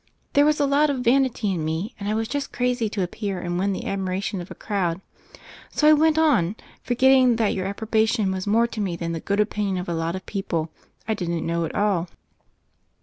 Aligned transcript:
There 0.33 0.45
was 0.47 0.59
a 0.59 0.65
lot 0.65 0.89
of 0.89 1.01
vanity 1.01 1.51
in 1.51 1.63
me, 1.63 1.93
and 1.99 2.09
I 2.09 2.15
was 2.15 2.27
just 2.27 2.51
crazy 2.51 2.89
to 2.89 3.03
appear 3.03 3.39
and 3.39 3.59
win 3.59 3.71
the 3.71 3.85
admiration 3.85 4.41
of 4.41 4.49
a 4.49 4.55
crowd. 4.55 4.99
So 5.69 5.87
I 5.87 5.93
went 5.93 6.17
on, 6.17 6.55
forgetting 6.81 7.35
that 7.35 7.53
your 7.53 7.67
approbation 7.67 8.31
was 8.31 8.47
more 8.47 8.65
to 8.65 8.81
me 8.81 8.95
than 8.95 9.11
the 9.11 9.19
good 9.19 9.39
opinion 9.39 9.77
of 9.77 9.87
a 9.87 9.93
lot 9.93 10.15
of 10.15 10.25
people 10.25 10.71
I 11.07 11.13
didn't 11.13 11.45
know 11.45 11.65
at 11.65 11.75
all. 11.75 12.09